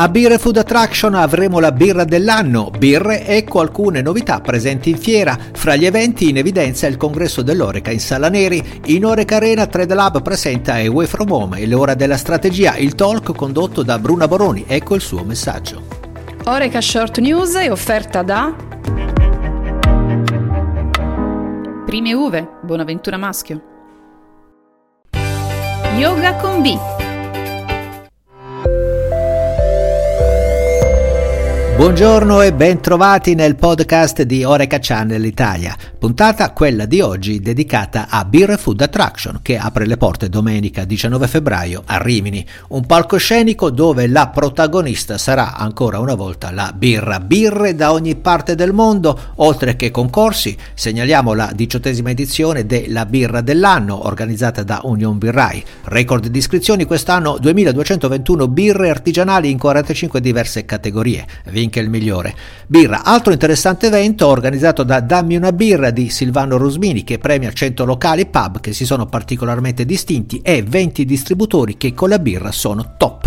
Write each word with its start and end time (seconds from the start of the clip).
A 0.00 0.08
Beer 0.08 0.40
Food 0.40 0.56
Attraction 0.56 1.12
avremo 1.12 1.58
la 1.58 1.72
birra 1.72 2.04
dell'anno, 2.04 2.70
birre 2.70 3.26
ecco 3.26 3.60
alcune 3.60 4.00
novità 4.00 4.40
presenti 4.40 4.88
in 4.88 4.96
fiera. 4.96 5.36
Fra 5.52 5.76
gli 5.76 5.84
eventi 5.84 6.30
in 6.30 6.38
evidenza 6.38 6.86
il 6.86 6.96
congresso 6.96 7.42
dell'Oreca 7.42 7.90
in 7.90 8.00
Sala 8.00 8.30
Neri. 8.30 8.80
In 8.86 9.04
Oreca 9.04 9.36
Arena 9.36 9.66
Trade 9.66 9.92
Lab 9.92 10.22
presenta 10.22 10.76
Away 10.76 11.04
From 11.04 11.30
Home 11.30 11.58
e 11.58 11.66
l'ora 11.66 11.92
della 11.92 12.16
strategia, 12.16 12.78
il 12.78 12.94
talk 12.94 13.34
condotto 13.34 13.82
da 13.82 13.98
Bruna 13.98 14.26
Boroni. 14.26 14.64
Ecco 14.66 14.94
il 14.94 15.02
suo 15.02 15.22
messaggio. 15.22 15.82
Oreca 16.44 16.80
Short 16.80 17.18
News 17.18 17.56
è 17.56 17.70
offerta 17.70 18.22
da 18.22 18.54
Prime 21.84 22.14
Uve, 22.14 22.48
Bonaventura 22.62 23.18
Maschio. 23.18 23.62
Yoga 25.98 26.36
con 26.36 26.62
B 26.62 26.99
Buongiorno 31.80 32.42
e 32.42 32.52
ben 32.52 32.78
trovati 32.82 33.34
nel 33.34 33.56
podcast 33.56 34.20
di 34.24 34.44
Oreca 34.44 34.76
Channel 34.78 35.24
Italia, 35.24 35.74
puntata 35.98 36.52
quella 36.52 36.84
di 36.84 37.00
oggi 37.00 37.40
dedicata 37.40 38.08
a 38.10 38.26
Beer 38.26 38.58
Food 38.58 38.82
Attraction 38.82 39.38
che 39.40 39.56
apre 39.56 39.86
le 39.86 39.96
porte 39.96 40.28
domenica 40.28 40.84
19 40.84 41.26
febbraio 41.26 41.82
a 41.86 41.96
Rimini, 41.96 42.46
un 42.68 42.84
palcoscenico 42.84 43.70
dove 43.70 44.08
la 44.08 44.28
protagonista 44.28 45.16
sarà 45.16 45.56
ancora 45.56 45.98
una 46.00 46.14
volta 46.14 46.50
la 46.50 46.70
birra. 46.76 47.18
Birre 47.18 47.74
da 47.74 47.92
ogni 47.92 48.14
parte 48.14 48.54
del 48.54 48.74
mondo, 48.74 49.18
oltre 49.36 49.74
che 49.74 49.90
concorsi, 49.90 50.54
segnaliamo 50.74 51.32
la 51.32 51.50
diciottesima 51.54 52.10
edizione 52.10 52.66
della 52.66 53.06
birra 53.06 53.40
dell'anno 53.40 54.06
organizzata 54.06 54.62
da 54.62 54.80
Union 54.82 55.16
Birrai. 55.16 55.64
Record 55.84 56.26
di 56.26 56.36
iscrizioni 56.36 56.84
quest'anno 56.84 57.38
2221 57.40 58.48
birre 58.48 58.90
artigianali 58.90 59.50
in 59.50 59.56
45 59.56 60.20
diverse 60.20 60.66
categorie 60.66 61.26
finché 61.70 61.80
il 61.80 61.88
migliore. 61.88 62.34
Birra, 62.66 63.04
altro 63.04 63.32
interessante 63.32 63.86
evento 63.86 64.26
organizzato 64.26 64.82
da 64.82 65.00
Dammi 65.00 65.36
una 65.36 65.52
birra 65.52 65.90
di 65.90 66.10
Silvano 66.10 66.56
Rosmini 66.56 67.04
che 67.04 67.18
premia 67.18 67.52
100 67.52 67.84
locali 67.84 68.26
pub 68.26 68.60
che 68.60 68.72
si 68.72 68.84
sono 68.84 69.06
particolarmente 69.06 69.86
distinti 69.86 70.40
e 70.42 70.62
20 70.62 71.04
distributori 71.04 71.76
che 71.76 71.94
con 71.94 72.08
la 72.08 72.18
birra 72.18 72.50
sono 72.50 72.94
top. 72.98 73.19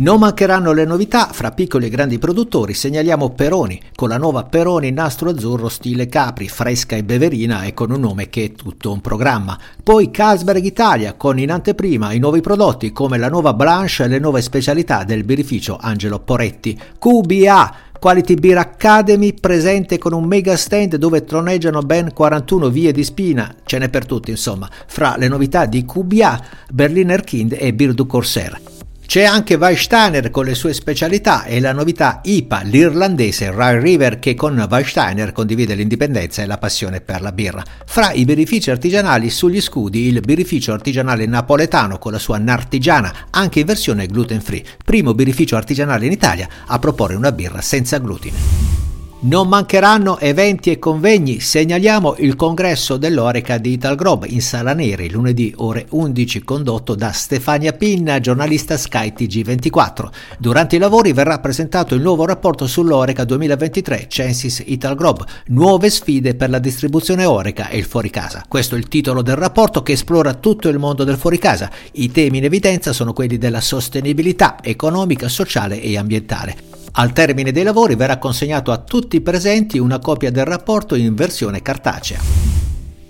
Non 0.00 0.20
mancheranno 0.20 0.72
le 0.72 0.84
novità, 0.84 1.28
fra 1.32 1.50
piccoli 1.50 1.86
e 1.86 1.88
grandi 1.88 2.20
produttori 2.20 2.72
segnaliamo 2.72 3.30
Peroni, 3.30 3.80
con 3.96 4.08
la 4.08 4.16
nuova 4.16 4.44
Peroni 4.44 4.92
nastro 4.92 5.30
azzurro 5.30 5.68
stile 5.68 6.06
Capri, 6.06 6.48
fresca 6.48 6.94
e 6.94 7.02
beverina 7.02 7.64
e 7.64 7.74
con 7.74 7.90
un 7.90 7.98
nome 7.98 8.28
che 8.28 8.44
è 8.44 8.52
tutto 8.52 8.92
un 8.92 9.00
programma. 9.00 9.58
Poi 9.82 10.12
Carlsberg 10.12 10.62
Italia, 10.64 11.14
con 11.14 11.40
in 11.40 11.50
anteprima 11.50 12.12
i 12.12 12.20
nuovi 12.20 12.40
prodotti 12.40 12.92
come 12.92 13.18
la 13.18 13.28
nuova 13.28 13.54
Blanche 13.54 14.04
e 14.04 14.06
le 14.06 14.20
nuove 14.20 14.40
specialità 14.40 15.02
del 15.02 15.24
birrificio 15.24 15.76
Angelo 15.80 16.20
Poretti. 16.20 16.80
QBA, 16.96 17.74
Quality 17.98 18.34
Beer 18.36 18.58
Academy 18.58 19.34
presente 19.34 19.98
con 19.98 20.12
un 20.12 20.26
mega 20.26 20.56
stand 20.56 20.94
dove 20.94 21.24
troneggiano 21.24 21.80
ben 21.80 22.12
41 22.12 22.68
vie 22.68 22.92
di 22.92 23.02
spina, 23.02 23.52
ce 23.64 23.78
n'è 23.78 23.88
per 23.88 24.06
tutti 24.06 24.30
insomma, 24.30 24.70
fra 24.86 25.16
le 25.18 25.26
novità 25.26 25.66
di 25.66 25.84
QBA, 25.84 26.40
Berliner 26.70 27.24
Kind 27.24 27.56
e 27.58 27.74
Beer 27.74 27.94
du 27.94 28.06
Corsair. 28.06 28.67
C'è 29.08 29.24
anche 29.24 29.54
Weissteiner 29.54 30.30
con 30.30 30.44
le 30.44 30.54
sue 30.54 30.74
specialità 30.74 31.44
e 31.44 31.60
la 31.60 31.72
novità 31.72 32.20
IPA, 32.22 32.60
l'irlandese 32.64 33.50
Rye 33.50 33.80
River 33.80 34.18
che 34.18 34.34
con 34.34 34.68
Weissteiner 34.70 35.32
condivide 35.32 35.74
l'indipendenza 35.74 36.42
e 36.42 36.46
la 36.46 36.58
passione 36.58 37.00
per 37.00 37.22
la 37.22 37.32
birra. 37.32 37.64
Fra 37.86 38.12
i 38.12 38.26
birrifici 38.26 38.70
artigianali 38.70 39.30
sugli 39.30 39.62
scudi 39.62 40.08
il 40.08 40.20
birrificio 40.20 40.74
artigianale 40.74 41.24
napoletano 41.24 41.96
con 41.96 42.12
la 42.12 42.18
sua 42.18 42.36
Nartigiana, 42.36 43.28
anche 43.30 43.60
in 43.60 43.64
versione 43.64 44.06
gluten 44.08 44.42
free, 44.42 44.62
primo 44.84 45.14
birrificio 45.14 45.56
artigianale 45.56 46.04
in 46.04 46.12
Italia 46.12 46.46
a 46.66 46.78
proporre 46.78 47.14
una 47.14 47.32
birra 47.32 47.62
senza 47.62 47.96
glutine. 47.96 48.87
Non 49.20 49.48
mancheranno 49.48 50.20
eventi 50.20 50.70
e 50.70 50.78
convegni, 50.78 51.40
segnaliamo 51.40 52.14
il 52.18 52.36
congresso 52.36 52.96
dell'Oreca 52.96 53.58
di 53.58 53.72
Italgrob 53.72 54.24
in 54.28 54.40
Sala 54.40 54.74
Neri 54.74 55.10
lunedì 55.10 55.52
ore 55.56 55.86
11 55.90 56.44
condotto 56.44 56.94
da 56.94 57.10
Stefania 57.10 57.72
Pinna, 57.72 58.20
giornalista 58.20 58.76
Sky 58.76 59.12
TG24. 59.16 60.08
Durante 60.38 60.76
i 60.76 60.78
lavori 60.78 61.12
verrà 61.12 61.40
presentato 61.40 61.96
il 61.96 62.00
nuovo 62.00 62.26
rapporto 62.26 62.68
sull'Oreca 62.68 63.24
2023 63.24 64.06
Censis 64.06 64.62
Italgrob, 64.64 65.24
nuove 65.46 65.90
sfide 65.90 66.36
per 66.36 66.50
la 66.50 66.60
distribuzione 66.60 67.24
Oreca 67.24 67.70
e 67.70 67.78
il 67.78 67.86
fuoricasa. 67.86 68.44
Questo 68.46 68.76
è 68.76 68.78
il 68.78 68.86
titolo 68.86 69.22
del 69.22 69.34
rapporto 69.34 69.82
che 69.82 69.92
esplora 69.94 70.34
tutto 70.34 70.68
il 70.68 70.78
mondo 70.78 71.02
del 71.02 71.16
fuoricasa. 71.16 71.68
I 71.94 72.12
temi 72.12 72.38
in 72.38 72.44
evidenza 72.44 72.92
sono 72.92 73.12
quelli 73.12 73.36
della 73.36 73.60
sostenibilità 73.60 74.58
economica, 74.62 75.28
sociale 75.28 75.82
e 75.82 75.98
ambientale. 75.98 76.67
Al 76.92 77.12
termine 77.12 77.52
dei 77.52 77.62
lavori 77.62 77.94
verrà 77.94 78.18
consegnato 78.18 78.72
a 78.72 78.78
tutti 78.78 79.16
i 79.16 79.20
presenti 79.20 79.78
una 79.78 79.98
copia 79.98 80.30
del 80.30 80.44
rapporto 80.44 80.94
in 80.94 81.14
versione 81.14 81.62
cartacea. 81.62 82.48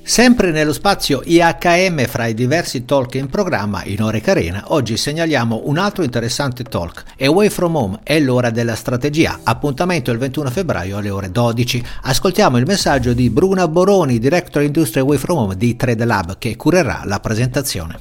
Sempre 0.09 0.53
nello 0.53 0.73
spazio 0.73 1.21
IHM 1.23 2.07
fra 2.07 2.25
i 2.25 2.33
diversi 2.33 2.87
talk 2.87 3.17
in 3.17 3.29
programma 3.29 3.85
in 3.85 4.03
Oreca 4.03 4.31
Arena, 4.31 4.65
oggi 4.69 4.97
segnaliamo 4.97 5.65
un 5.65 5.77
altro 5.77 6.03
interessante 6.03 6.65
talk. 6.65 7.05
Away 7.21 7.51
from 7.51 7.77
Home 7.77 8.01
è 8.05 8.19
l'ora 8.19 8.49
della 8.49 8.75
strategia. 8.75 9.41
Appuntamento 9.43 10.11
il 10.11 10.17
21 10.17 10.49
febbraio 10.49 10.97
alle 10.97 11.11
ore 11.11 11.31
12. 11.31 11.85
Ascoltiamo 12.05 12.57
il 12.57 12.65
messaggio 12.65 13.13
di 13.13 13.29
Bruna 13.29 13.69
Boroni, 13.69 14.19
Director 14.19 14.63
Industria 14.63 15.03
Away 15.03 15.19
from 15.19 15.37
Home 15.37 15.57
di 15.59 15.77
Trade 15.77 16.05
Lab, 16.07 16.39
che 16.39 16.57
curerà 16.57 17.03
la 17.05 17.21
presentazione. 17.21 18.01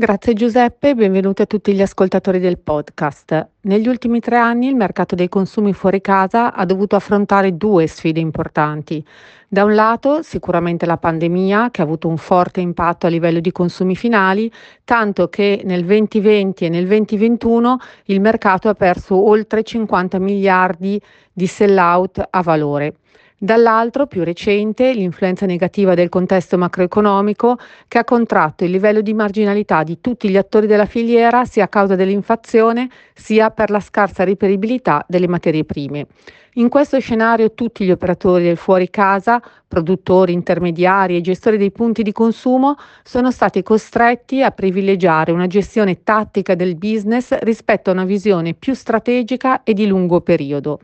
Grazie 0.00 0.32
Giuseppe 0.32 0.94
benvenuti 0.94 1.42
a 1.42 1.46
tutti 1.46 1.74
gli 1.74 1.82
ascoltatori 1.82 2.38
del 2.38 2.58
podcast. 2.58 3.48
Negli 3.64 3.86
ultimi 3.86 4.18
tre 4.20 4.38
anni 4.38 4.66
il 4.66 4.74
mercato 4.74 5.14
dei 5.14 5.28
consumi 5.28 5.74
fuori 5.74 6.00
casa 6.00 6.54
ha 6.54 6.64
dovuto 6.64 6.96
affrontare 6.96 7.58
due 7.58 7.86
sfide 7.86 8.18
importanti. 8.18 9.04
Da 9.46 9.62
un 9.62 9.74
lato 9.74 10.22
sicuramente 10.22 10.86
la 10.86 10.96
pandemia 10.96 11.70
che 11.70 11.82
ha 11.82 11.84
avuto 11.84 12.08
un 12.08 12.16
forte 12.16 12.62
impatto 12.62 13.04
a 13.04 13.10
livello 13.10 13.40
di 13.40 13.52
consumi 13.52 13.94
finali, 13.94 14.50
tanto 14.84 15.28
che 15.28 15.60
nel 15.66 15.84
2020 15.84 16.64
e 16.64 16.68
nel 16.70 16.86
2021 16.86 17.76
il 18.04 18.22
mercato 18.22 18.70
ha 18.70 18.74
perso 18.74 19.22
oltre 19.22 19.62
50 19.62 20.18
miliardi 20.18 20.98
di 21.30 21.46
sell 21.46 21.76
out 21.76 22.26
a 22.30 22.40
valore. 22.40 22.94
Dall'altro, 23.42 24.06
più 24.06 24.22
recente, 24.22 24.92
l'influenza 24.92 25.46
negativa 25.46 25.94
del 25.94 26.10
contesto 26.10 26.58
macroeconomico 26.58 27.56
che 27.88 27.96
ha 27.96 28.04
contratto 28.04 28.64
il 28.64 28.70
livello 28.70 29.00
di 29.00 29.14
marginalità 29.14 29.82
di 29.82 29.98
tutti 30.02 30.28
gli 30.28 30.36
attori 30.36 30.66
della 30.66 30.84
filiera 30.84 31.46
sia 31.46 31.64
a 31.64 31.68
causa 31.68 31.94
dell'inflazione 31.94 32.90
sia 33.14 33.50
per 33.50 33.70
la 33.70 33.80
scarsa 33.80 34.24
riperibilità 34.24 35.02
delle 35.08 35.26
materie 35.26 35.64
prime. 35.64 36.06
In 36.54 36.68
questo 36.68 37.00
scenario 37.00 37.54
tutti 37.54 37.86
gli 37.86 37.90
operatori 37.90 38.42
del 38.42 38.58
fuori 38.58 38.90
casa, 38.90 39.40
produttori, 39.66 40.34
intermediari 40.34 41.16
e 41.16 41.22
gestori 41.22 41.56
dei 41.56 41.72
punti 41.72 42.02
di 42.02 42.12
consumo 42.12 42.74
sono 43.02 43.30
stati 43.30 43.62
costretti 43.62 44.42
a 44.42 44.50
privilegiare 44.50 45.32
una 45.32 45.46
gestione 45.46 46.02
tattica 46.02 46.54
del 46.54 46.76
business 46.76 47.34
rispetto 47.38 47.88
a 47.88 47.94
una 47.94 48.04
visione 48.04 48.52
più 48.52 48.74
strategica 48.74 49.62
e 49.62 49.72
di 49.72 49.86
lungo 49.86 50.20
periodo. 50.20 50.80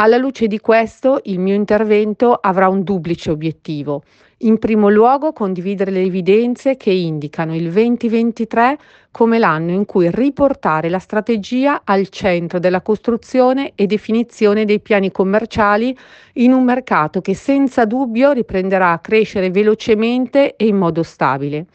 Alla 0.00 0.16
luce 0.16 0.46
di 0.46 0.60
questo, 0.60 1.18
il 1.24 1.40
mio 1.40 1.54
intervento 1.54 2.32
avrà 2.32 2.68
un 2.68 2.84
duplice 2.84 3.32
obiettivo. 3.32 4.04
In 4.42 4.58
primo 4.58 4.88
luogo, 4.88 5.32
condividere 5.32 5.90
le 5.90 6.02
evidenze 6.02 6.76
che 6.76 6.92
indicano 6.92 7.52
il 7.56 7.68
2023 7.68 8.78
come 9.10 9.40
l'anno 9.40 9.72
in 9.72 9.86
cui 9.86 10.08
riportare 10.08 10.88
la 10.88 11.00
strategia 11.00 11.80
al 11.82 12.10
centro 12.10 12.60
della 12.60 12.80
costruzione 12.80 13.72
e 13.74 13.86
definizione 13.86 14.64
dei 14.64 14.78
piani 14.78 15.10
commerciali 15.10 15.98
in 16.34 16.52
un 16.52 16.62
mercato 16.62 17.20
che 17.20 17.34
senza 17.34 17.84
dubbio 17.84 18.30
riprenderà 18.30 18.92
a 18.92 19.00
crescere 19.00 19.50
velocemente 19.50 20.54
e 20.54 20.68
in 20.68 20.76
modo 20.76 21.02
stabile. 21.02 21.66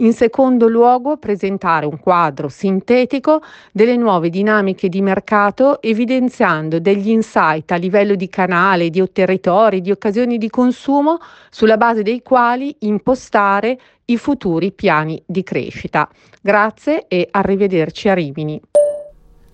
In 0.00 0.12
secondo 0.12 0.68
luogo, 0.68 1.16
presentare 1.16 1.84
un 1.84 1.98
quadro 1.98 2.48
sintetico 2.48 3.42
delle 3.72 3.96
nuove 3.96 4.30
dinamiche 4.30 4.88
di 4.88 5.00
mercato, 5.00 5.82
evidenziando 5.82 6.78
degli 6.78 7.08
insight 7.08 7.72
a 7.72 7.76
livello 7.76 8.14
di 8.14 8.28
canale, 8.28 8.90
di 8.90 9.04
territori, 9.10 9.80
di 9.80 9.90
occasioni 9.90 10.38
di 10.38 10.50
consumo, 10.50 11.18
sulla 11.50 11.76
base 11.76 12.02
dei 12.02 12.22
quali 12.22 12.76
impostare 12.80 13.76
i 14.04 14.16
futuri 14.16 14.70
piani 14.70 15.20
di 15.26 15.42
crescita. 15.42 16.08
Grazie 16.40 17.06
e 17.08 17.26
arrivederci 17.32 18.08
a 18.08 18.14
Rimini. 18.14 18.60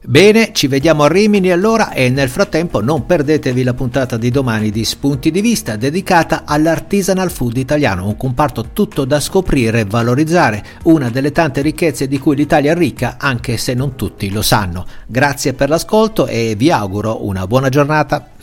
Bene, 0.07 0.51
ci 0.53 0.67
vediamo 0.67 1.05
a 1.05 1.09
Rimini 1.09 1.51
allora 1.51 1.93
e 1.93 2.11
nel 2.11 2.29
frattempo 2.29 2.83
non 2.83 3.07
perdetevi 3.07 3.63
la 3.63 3.73
puntata 3.73 4.19
di 4.19 4.29
domani 4.29 4.71
di 4.71 4.85
Spunti 4.85 5.31
di 5.31 5.41
Vista 5.41 5.77
dedicata 5.77 6.43
all'artisanal 6.45 7.31
food 7.31 7.57
italiano, 7.57 8.07
un 8.07 8.19
comparto 8.19 8.73
tutto 8.75 9.07
da 9.07 9.19
scoprire 9.19 9.81
e 9.81 9.85
valorizzare, 9.87 10.63
una 10.83 11.09
delle 11.09 11.33
tante 11.33 11.63
ricchezze 11.63 12.07
di 12.07 12.19
cui 12.19 12.37
l'Italia 12.37 12.73
è 12.73 12.77
ricca 12.77 13.17
anche 13.19 13.57
se 13.57 13.73
non 13.73 13.95
tutti 13.97 14.31
lo 14.31 14.43
sanno. 14.43 14.85
Grazie 15.07 15.55
per 15.55 15.71
l'ascolto 15.71 16.27
e 16.27 16.55
vi 16.55 16.71
auguro 16.71 17.27
una 17.27 17.47
buona 17.47 17.71
giornata. 17.71 18.34